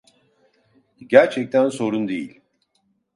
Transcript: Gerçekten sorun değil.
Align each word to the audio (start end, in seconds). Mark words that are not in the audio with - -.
Gerçekten 1.07 1.69
sorun 1.69 2.07
değil. 2.07 2.41